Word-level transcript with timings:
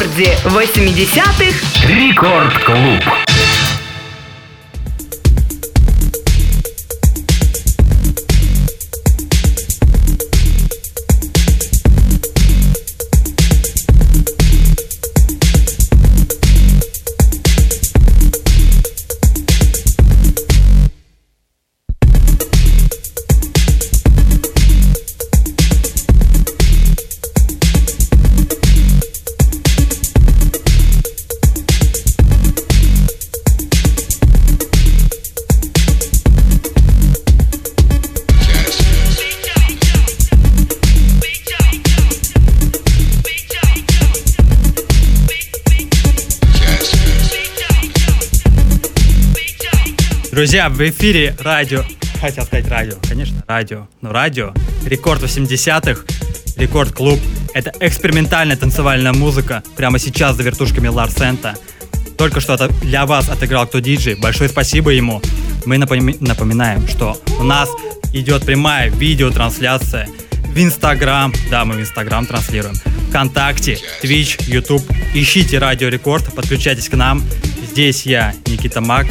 рекорде 0.00 0.36
80-х 0.44 1.86
Рекорд 1.86 3.29
Друзья, 50.60 50.76
в 50.76 50.90
эфире 50.90 51.34
радио. 51.40 51.84
Хотел 52.20 52.44
сказать 52.44 52.68
радио, 52.68 52.96
конечно, 53.08 53.42
радио. 53.48 53.86
Но 54.02 54.12
радио. 54.12 54.52
Рекорд 54.84 55.22
80-х. 55.22 56.02
Рекорд 56.58 56.92
Клуб. 56.92 57.18
Это 57.54 57.72
экспериментальная 57.80 58.58
танцевальная 58.58 59.14
музыка. 59.14 59.62
Прямо 59.74 59.98
сейчас 59.98 60.36
за 60.36 60.42
вертушками 60.42 60.88
Ларсента. 60.88 61.56
Только 62.18 62.40
что 62.40 62.58
для 62.82 63.06
вас 63.06 63.30
отыграл 63.30 63.66
кто 63.66 63.78
диджей. 63.78 64.16
Большое 64.16 64.50
спасибо 64.50 64.90
ему. 64.90 65.22
Мы 65.64 65.76
напоми- 65.76 66.18
напоминаем, 66.20 66.86
что 66.88 67.18
у 67.38 67.42
нас 67.42 67.70
идет 68.12 68.44
прямая 68.44 68.90
видеотрансляция 68.90 70.10
в 70.44 70.58
Instagram. 70.62 71.32
Да, 71.50 71.64
мы 71.64 71.76
в 71.76 71.80
Instagram 71.80 72.26
транслируем. 72.26 72.74
ВКонтакте, 73.08 73.78
Twitch, 74.02 74.42
YouTube. 74.46 74.84
Ищите 75.14 75.58
Радио 75.58 75.88
Рекорд, 75.88 76.34
подключайтесь 76.34 76.90
к 76.90 76.96
нам. 76.96 77.24
Здесь 77.70 78.04
я, 78.04 78.34
Никита 78.46 78.82
Мак. 78.82 79.06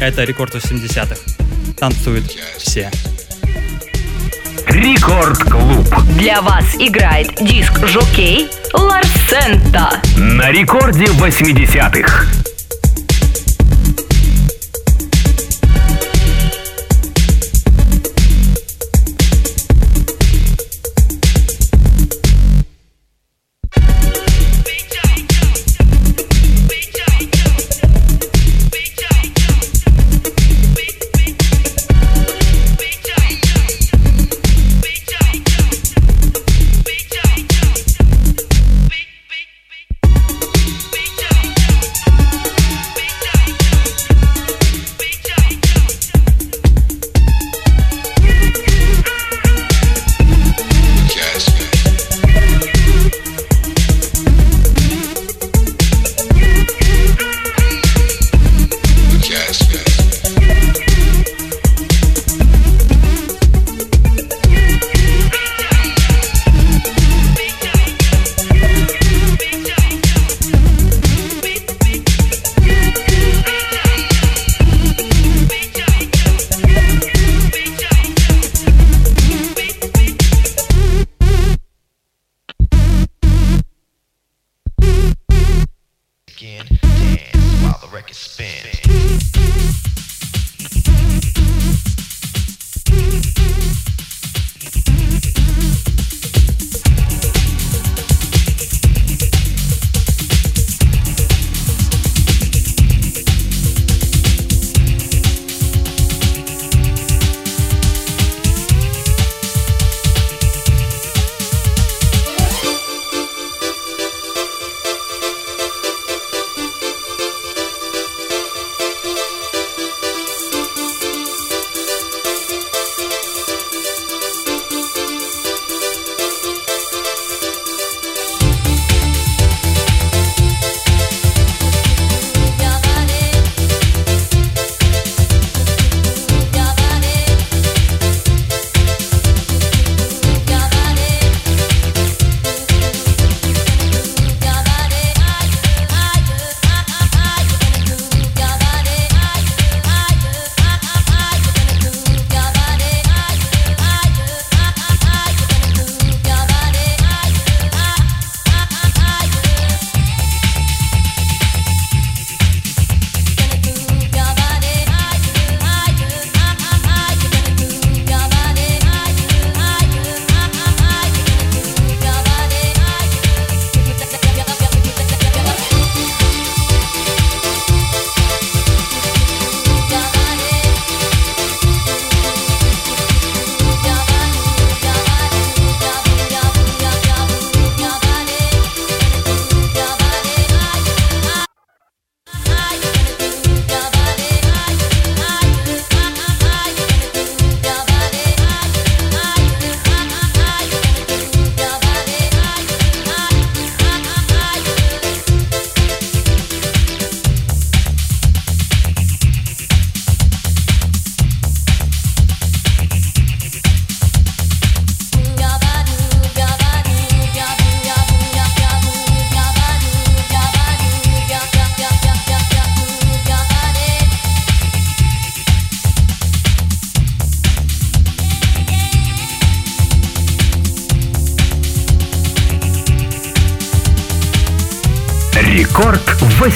Это 0.00 0.24
Рекорд 0.24 0.54
80-х. 0.54 1.14
Танцуют 1.76 2.24
все. 2.56 2.90
Рекорд 4.66 5.38
Клуб. 5.44 5.86
Для 6.16 6.40
вас 6.40 6.74
играет 6.76 7.34
диск 7.38 7.86
Жокей 7.86 8.48
Ларсента. 8.72 10.00
На 10.16 10.50
рекорде 10.50 11.04
80-х. 11.04 12.24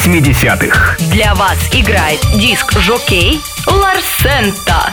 80-х. 0.04 0.96
Для 1.10 1.34
вас 1.34 1.70
играет 1.72 2.20
диск 2.36 2.78
жокей 2.78 3.40
Ларсента. 3.66 4.90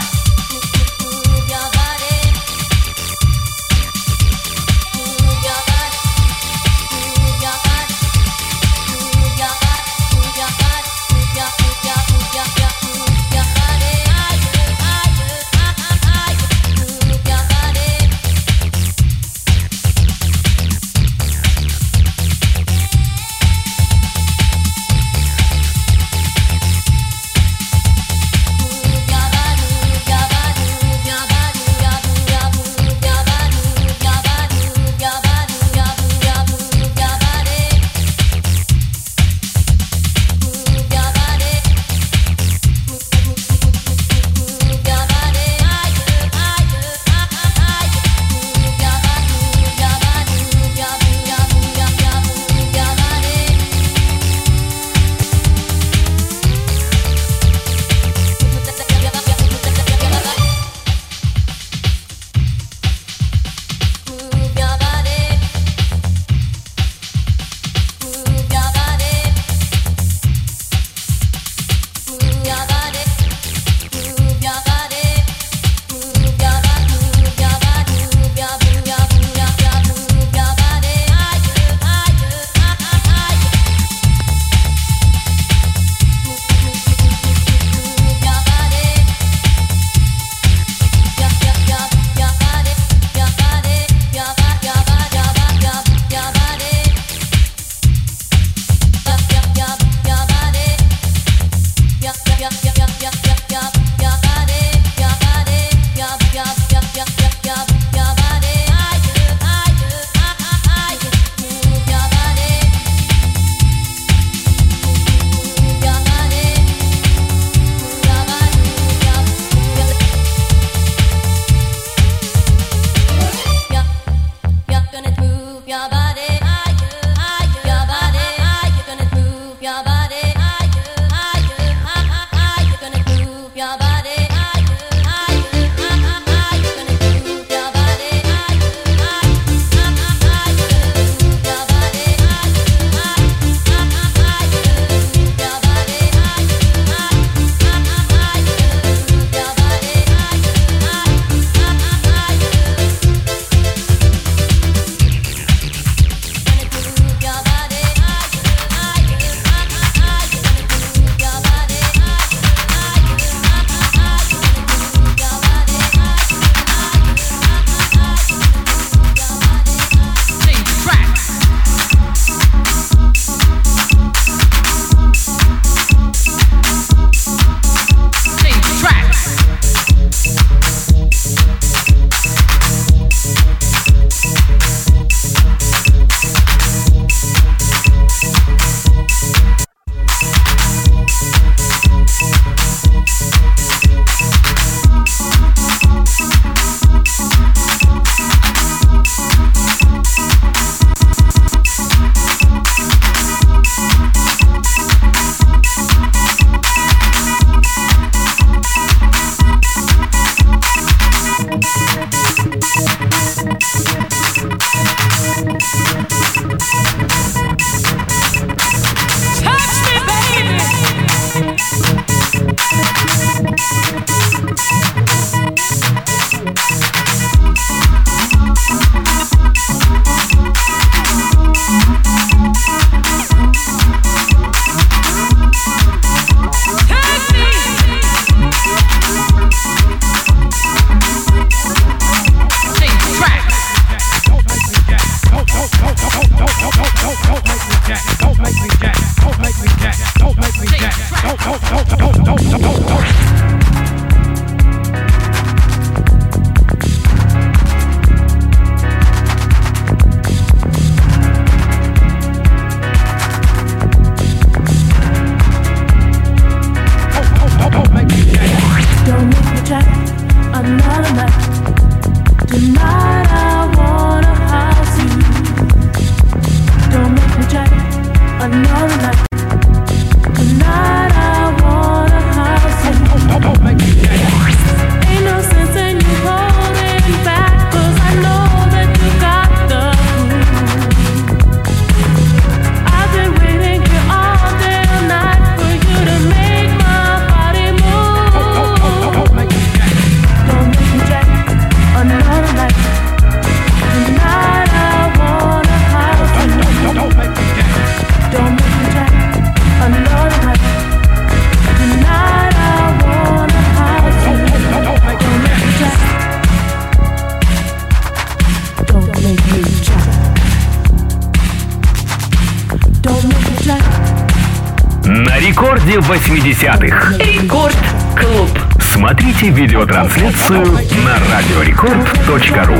70-х. 326.62 327.18
Рекорд 327.18 327.76
Клуб. 328.16 328.48
Смотрите 328.78 329.50
видеотрансляцию 329.50 330.64
на 330.64 331.18
радиорекорд.ру. 331.34 332.76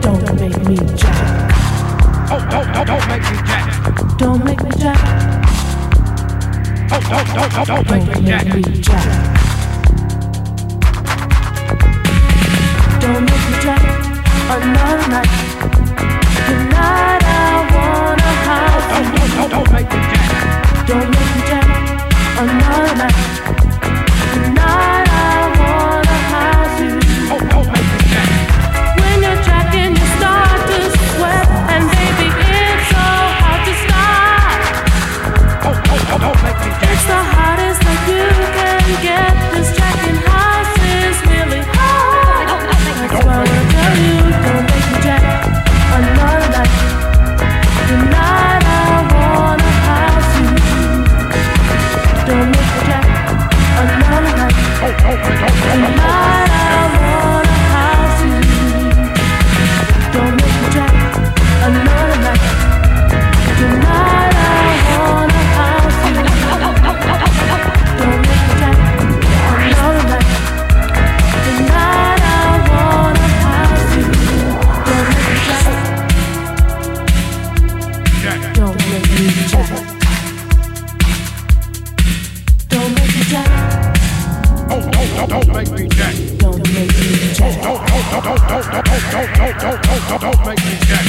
Don't 0.00 0.18
make 3.06 3.22
me 3.30 3.36
jack. 3.46 3.64
Don't 4.18 4.44
make 4.44 4.60
me 4.62 4.70
jack. 4.78 5.43
don't, 7.00 7.26
don't, 7.34 7.52
don't, 7.52 7.66
don't 7.66 7.90
make 7.90 8.06
me 8.06 8.28
jack. 8.28 8.44
Don't 8.44 8.54
make 8.54 8.68
me 8.68 8.80
jack. 8.80 9.04
Don't 13.00 13.24
make 13.24 13.44
me 13.50 13.54
jack 13.62 13.82
another 14.54 15.08
night. 15.08 15.32
Tonight 16.46 17.22
I 17.24 17.38
wanna 17.74 18.32
hide. 18.46 18.84
Don't, 18.90 19.06
don't, 19.14 19.30
don't, 19.34 19.50
don't 19.50 19.72
make 19.72 19.90
me 19.90 19.98
jack. 20.12 20.86
Don't 20.86 21.10
make 21.10 21.30
me 21.34 21.42
jack 21.48 21.66
another 22.38 22.94
night. 22.96 23.23
Don't, 88.94 89.10
don't, 89.10 89.58
don't, 89.58 89.82
don't, 89.82 90.08
don't, 90.08 90.20
don't, 90.20 90.46
make 90.46 90.64
me 90.64 90.78
gay. 90.86 91.08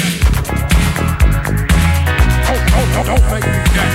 Oh, 2.49 2.57
don't, 2.73 2.89
don't, 2.93 3.05
don't 3.05 3.25
make 3.29 3.45
me 3.45 3.61
gay. 3.75 3.93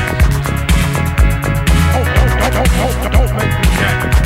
Don't, 1.92 2.09
don't, 2.14 2.30
don't, 2.52 2.70
don't, 2.70 3.12
don't, 3.12 3.30
make 3.35 3.50
me 3.50 3.66
gay. 3.80 4.20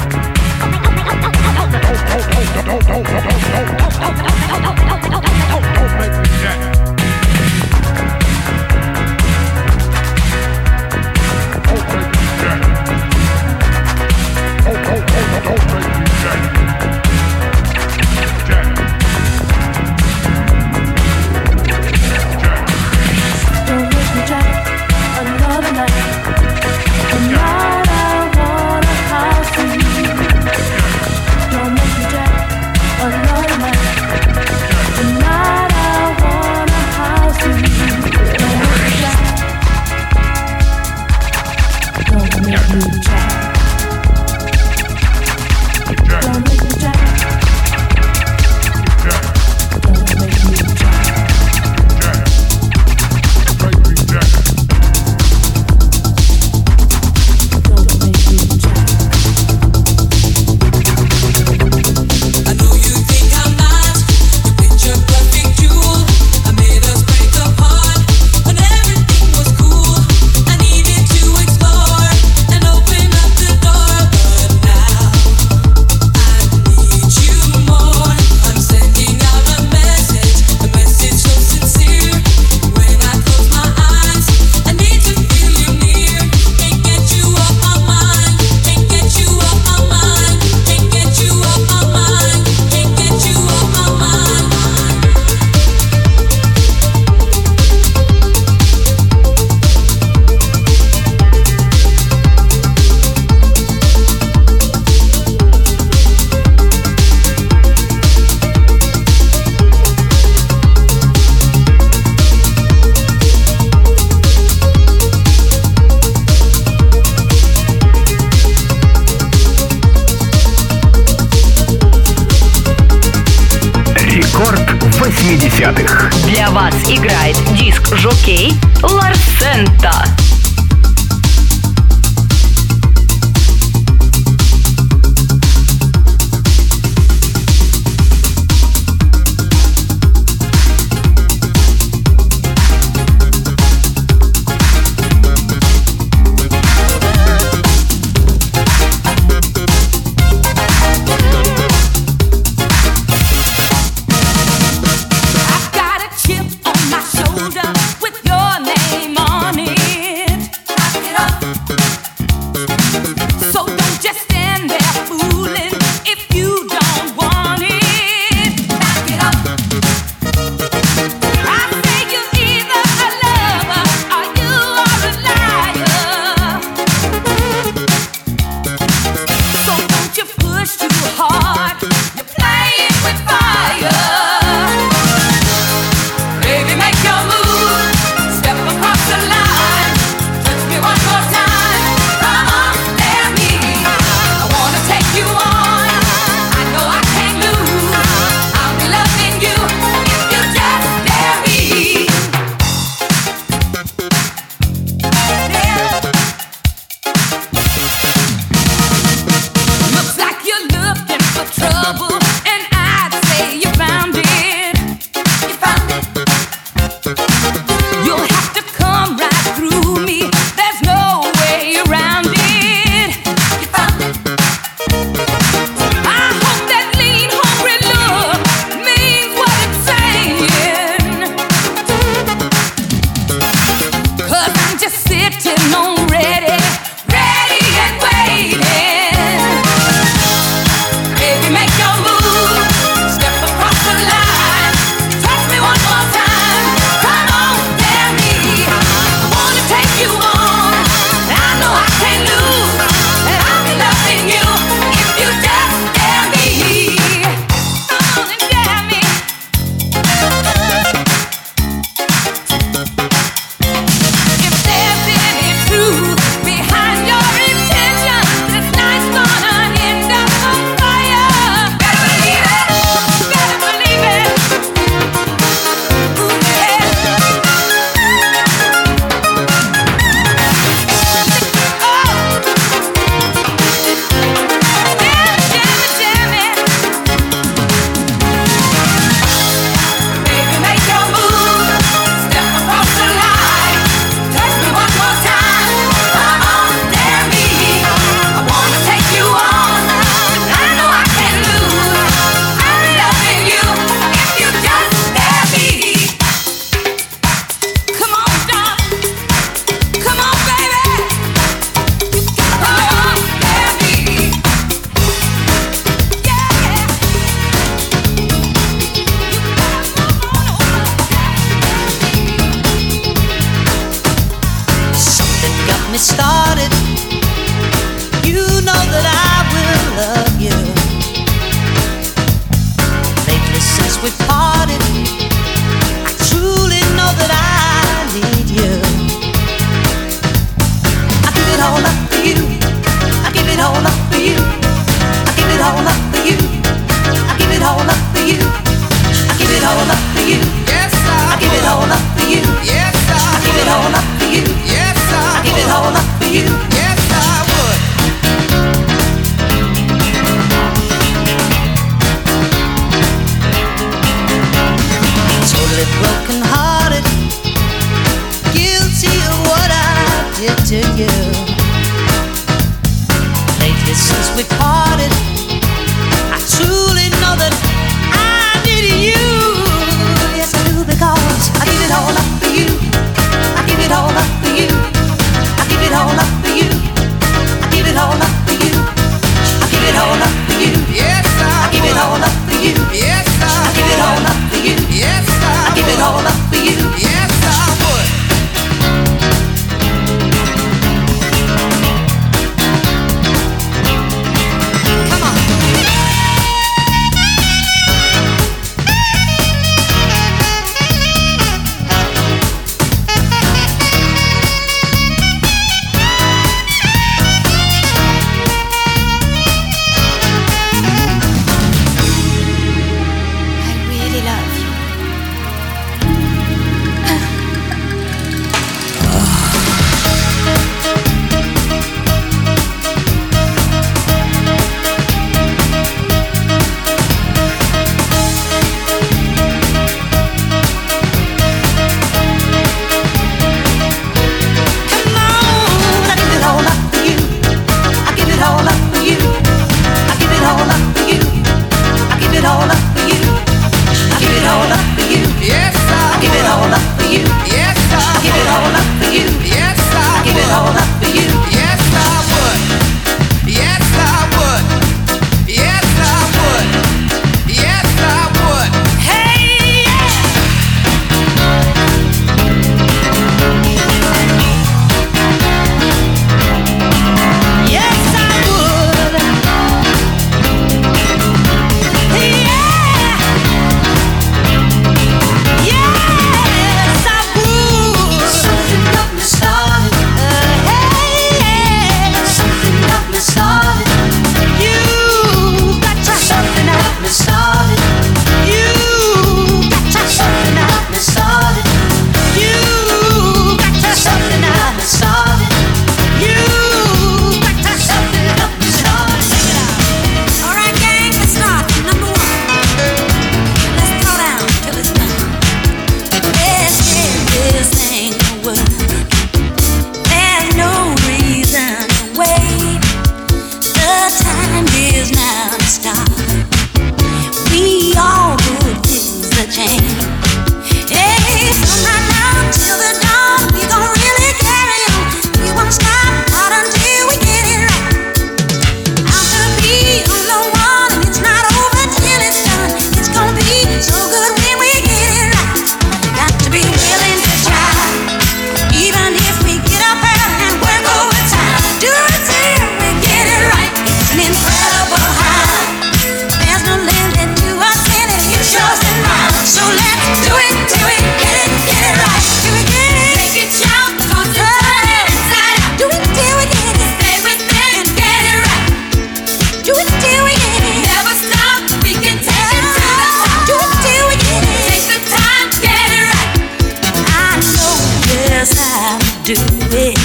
to 579.35 579.42
make 579.70 579.99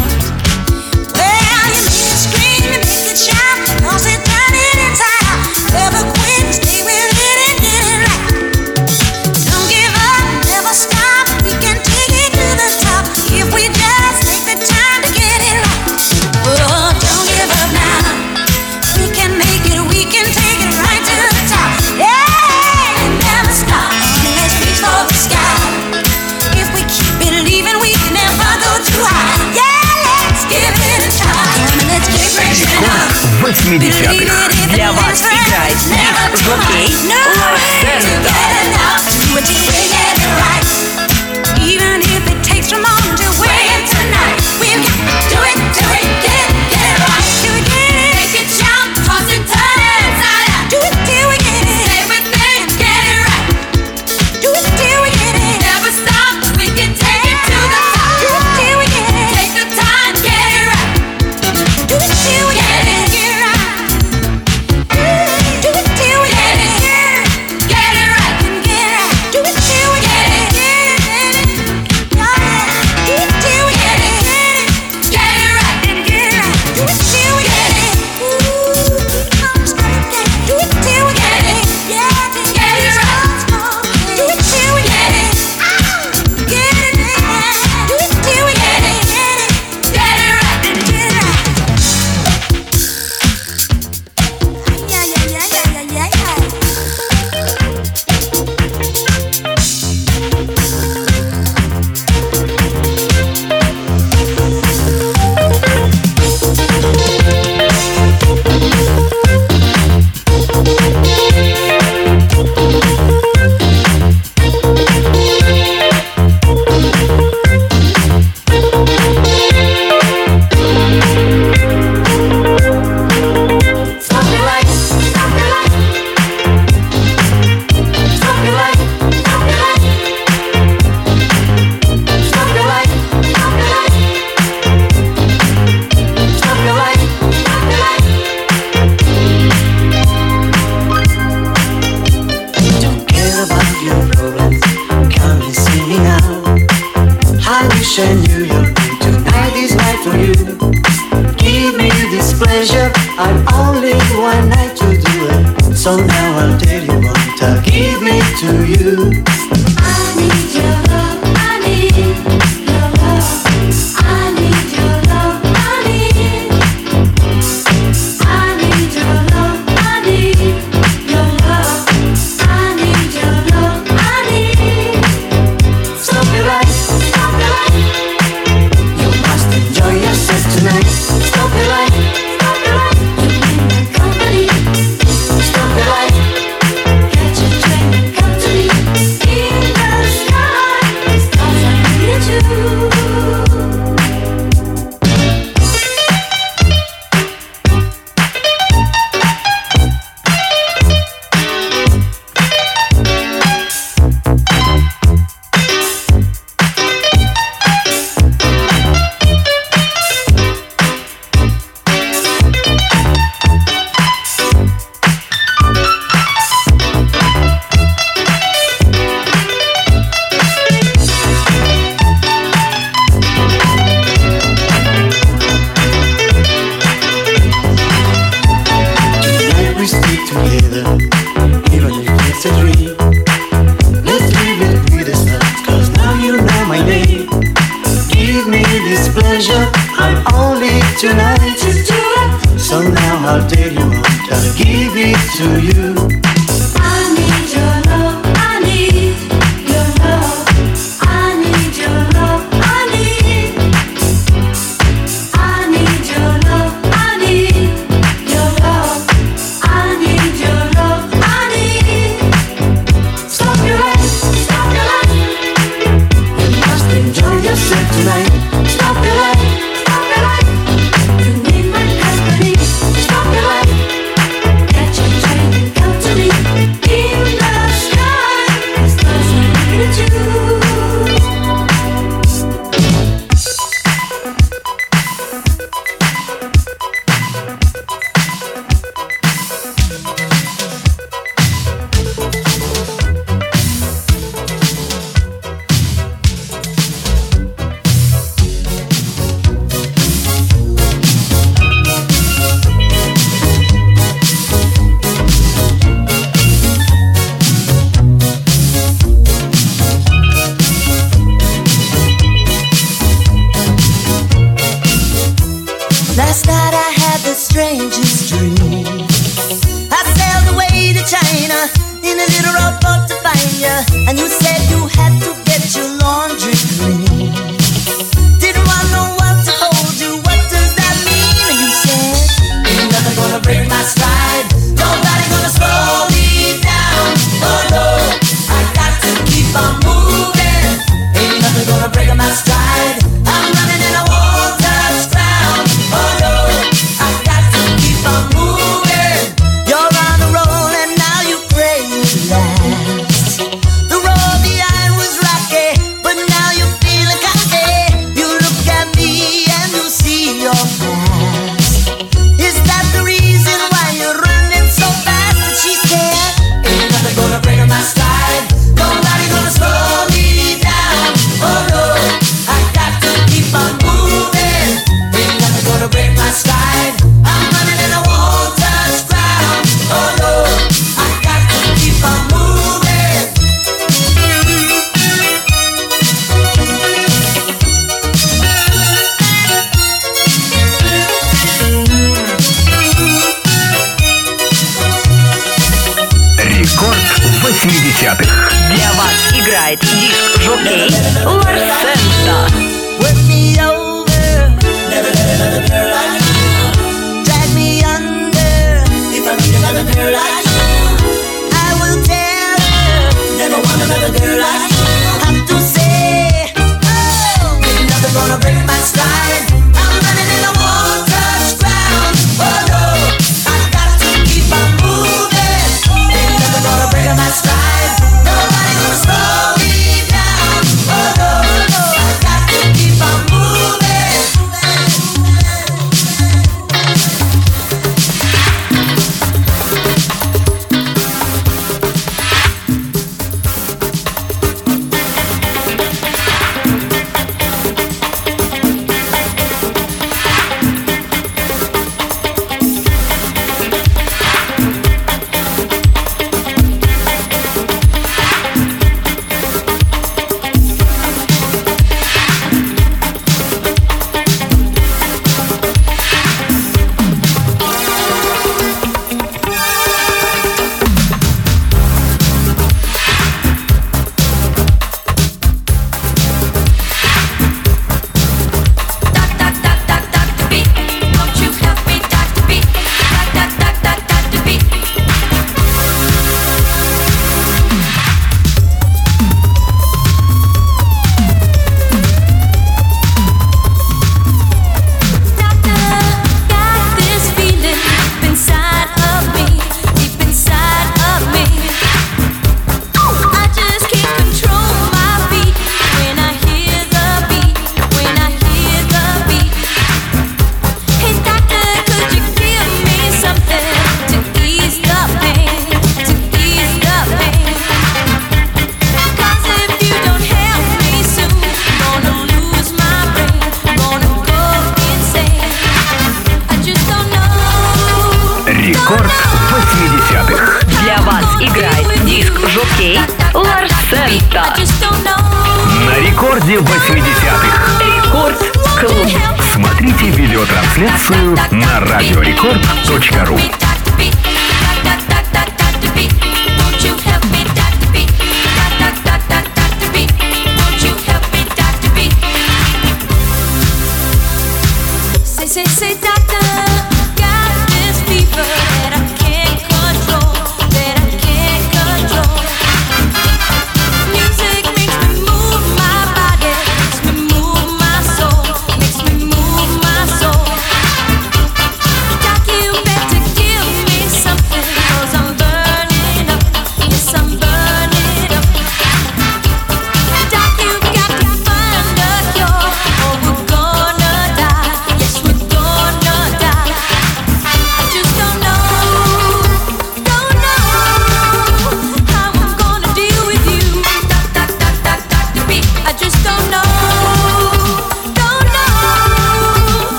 70-х. 33.68 34.48
Для 34.72 34.90
вас 34.92 35.20
играет 35.20 35.76
их 35.76 36.38
жокей 36.38 36.96
Лорсенда. 37.36 38.30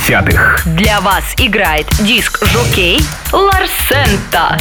80-х. 0.00 0.62
Для 0.66 1.00
вас 1.00 1.34
играет 1.38 1.86
диск 2.00 2.44
жокей 2.46 3.00
Ларсента. 3.32 4.56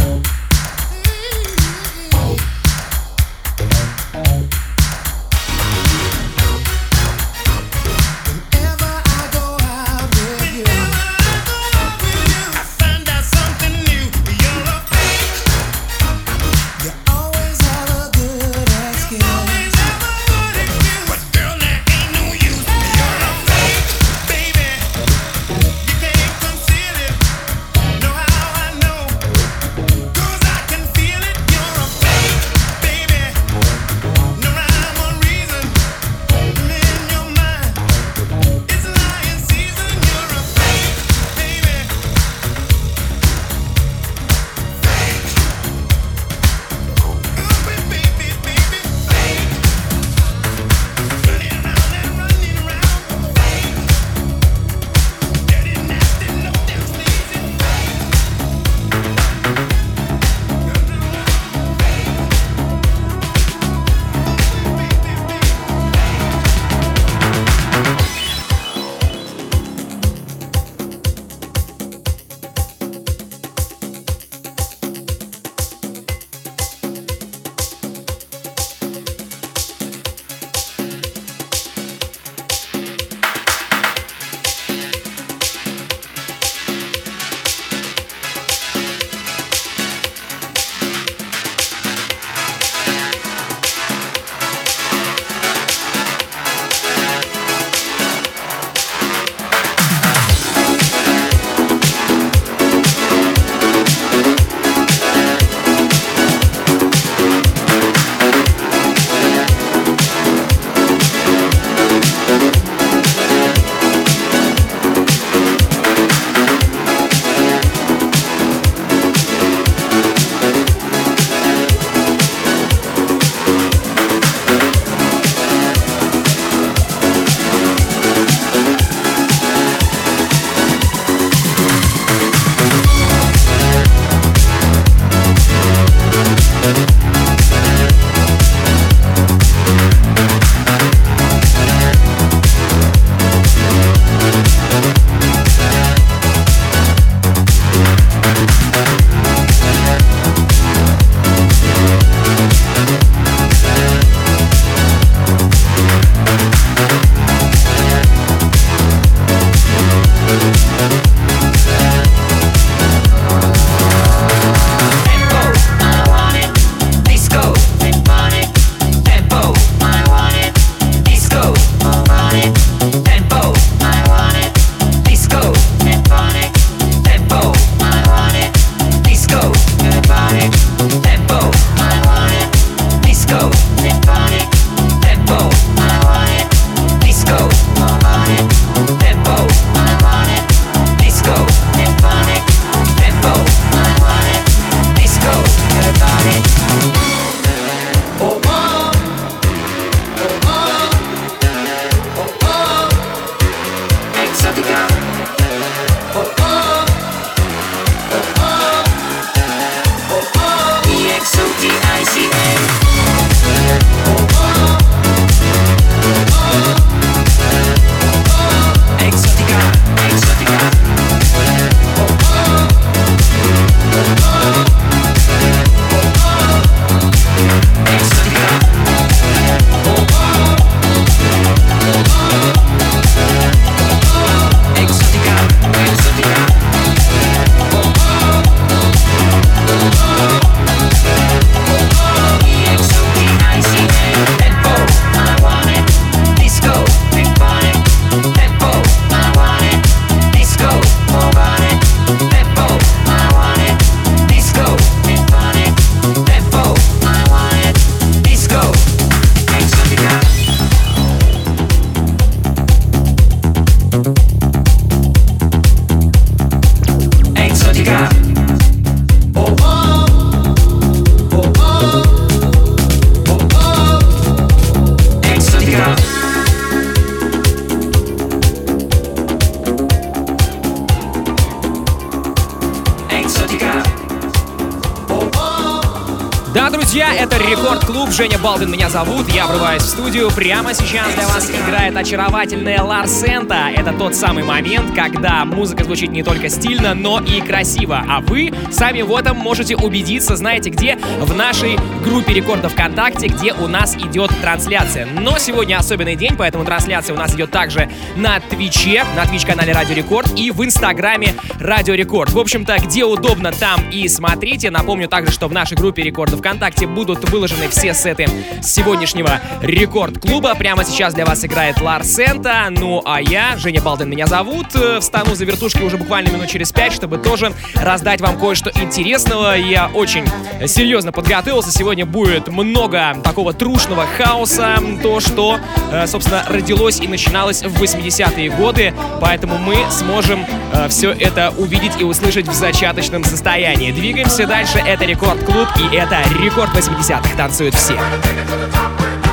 Женя 288.19 288.37
Балдин 288.43 288.71
меня 288.71 288.89
зовут. 288.89 289.27
Я 289.33 289.47
врываюсь 289.47 289.81
в 289.81 289.89
студию. 289.89 290.31
Прямо 290.31 290.73
сейчас 290.73 291.13
для 291.13 291.27
вас 291.27 291.49
играет 291.49 291.97
очаровательная 291.97 292.81
Ларсента. 292.81 293.69
Это 293.75 293.91
тот 293.91 294.15
самый 294.15 294.43
момент, 294.43 294.95
когда 294.95 295.43
музыка 295.43 295.83
звучит 295.83 296.11
не 296.11 296.23
только 296.23 296.47
стильно, 296.47 296.93
но 296.93 297.19
и 297.19 297.41
красиво. 297.41 298.01
А 298.07 298.21
вы 298.21 298.53
сами 298.71 299.01
в 299.01 299.13
этом 299.13 299.35
можете 299.35 299.75
убедиться, 299.75 300.37
знаете 300.37 300.69
где? 300.69 300.97
В 301.19 301.35
нашей 301.35 301.77
группе 302.03 302.33
Рекорда 302.33 302.69
ВКонтакте, 302.69 303.27
где 303.27 303.51
у 303.51 303.67
нас 303.67 303.95
идет 303.97 304.31
трансляция. 304.41 305.05
Но 305.05 305.37
сегодня 305.37 305.77
особенный 305.77 306.15
день, 306.15 306.35
поэтому 306.37 306.63
трансляция 306.63 307.15
у 307.15 307.17
нас 307.17 307.35
идет 307.35 307.51
также 307.51 307.89
на 308.15 308.39
Твиче, 308.39 309.03
на 309.17 309.25
Twitch-канале 309.25 309.73
Радио 309.73 309.95
Рекорд 309.95 310.31
и 310.39 310.51
в 310.51 310.63
Инстаграме 310.63 311.35
Радио 311.59 311.93
Рекорд. 311.93 312.31
В 312.31 312.39
общем-то, 312.39 312.77
где 312.79 313.03
удобно, 313.03 313.51
там 313.51 313.89
и 313.89 314.07
смотрите. 314.07 314.69
Напомню 314.71 315.09
также, 315.09 315.33
что 315.33 315.49
в 315.49 315.51
нашей 315.51 315.75
группе 315.75 316.03
Рекорда 316.03 316.37
ВКонтакте 316.37 316.87
будут 316.87 317.29
выложены 317.29 317.67
все 317.67 317.93
сеты 317.93 318.28
сегодняшнего 318.61 319.39
Рекорд-клуба. 319.61 320.55
Прямо 320.55 320.83
сейчас 320.83 321.13
для 321.13 321.25
вас 321.25 321.43
играет 321.45 321.81
Ларсента. 321.81 322.67
Ну 322.69 323.01
а 323.05 323.21
я, 323.21 323.57
Женя 323.57 323.81
Балден 323.81 324.09
меня 324.09 324.27
зовут, 324.27 324.67
э, 324.75 324.99
встану 324.99 325.35
за 325.35 325.45
вертушки 325.45 325.81
уже 325.81 325.97
буквально 325.97 326.29
минут 326.29 326.47
через 326.47 326.71
пять, 326.71 326.93
чтобы 326.93 327.17
тоже 327.17 327.53
раздать 327.75 328.21
вам 328.21 328.39
кое-что 328.39 328.71
интересного. 328.81 329.55
Я 329.55 329.89
очень 329.93 330.25
серьезно 330.67 331.11
подготовился. 331.11 331.71
Сегодня 331.71 332.05
будет 332.05 332.47
много 332.47 333.17
такого 333.23 333.53
трушного 333.53 334.05
хаоса. 334.17 334.79
То, 335.01 335.19
что, 335.19 335.59
э, 335.91 336.07
собственно, 336.07 336.43
родилось 336.47 336.99
и 336.99 337.07
начиналось 337.07 337.63
в 337.63 337.81
80-е 337.81 338.49
годы. 338.51 338.93
Поэтому 339.21 339.57
мы 339.57 339.77
сможем 339.91 340.45
все 340.89 341.11
это 341.11 341.53
увидеть 341.57 341.93
и 341.99 342.03
услышать 342.03 342.47
в 342.47 342.53
зачаточном 342.53 343.23
состоянии. 343.23 343.91
Двигаемся 343.91 344.45
дальше. 344.45 344.77
Это 344.77 345.05
Рекорд 345.05 345.43
Клуб 345.43 345.67
и 345.79 345.95
это 345.95 346.23
Рекорд 346.41 346.69
80-х. 346.75 347.35
Танцуют 347.35 347.75
все. 347.75 347.97
take 348.21 348.37
it 348.37 348.47
to 348.47 348.55
the 348.57 348.67
top. 348.69 349.28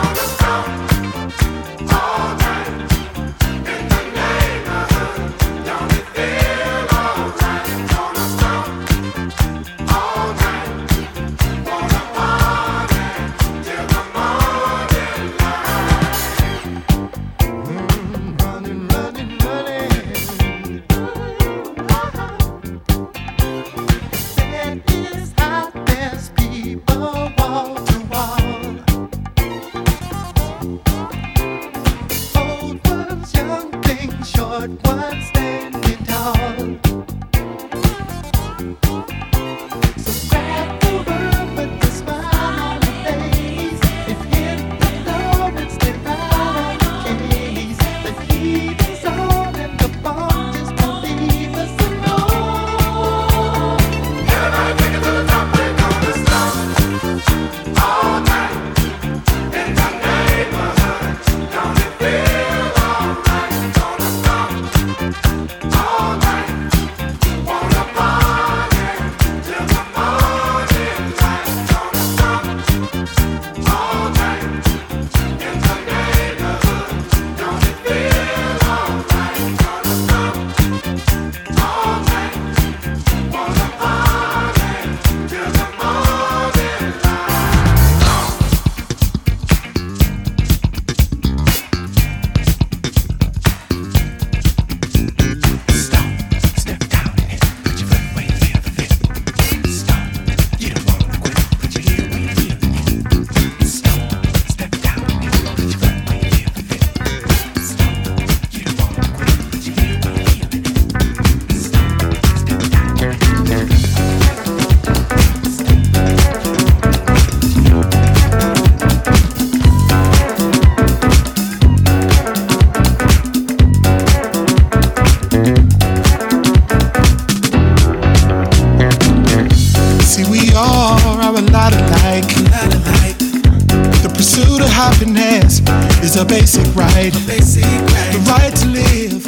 happiness 134.76 135.60
is 136.04 136.16
a 136.16 136.24
basic 136.24 136.66
right. 136.76 137.08
A 137.16 137.26
basic 137.26 137.64
right. 137.64 138.12
The 138.12 138.20
right 138.28 138.54
to 138.60 138.66
live 138.68 139.24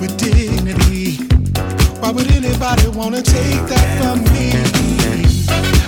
with 0.00 0.18
dignity. 0.18 1.22
Why 2.00 2.10
would 2.10 2.28
anybody 2.32 2.88
wanna 2.88 3.22
take 3.22 3.62
that 3.70 3.86
from 4.00 4.18
me? 4.34 4.50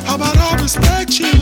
How 0.07 0.15
about 0.15 0.37
I 0.39 0.63
respect 0.63 1.19
you 1.19 1.35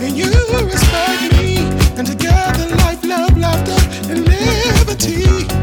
and 0.00 0.16
you 0.16 0.30
respect 0.64 1.32
me? 1.36 1.58
And 1.98 2.06
together, 2.06 2.74
life, 2.76 3.04
love, 3.04 3.36
laughter, 3.36 3.78
and 4.10 4.26
liberty. 4.26 5.57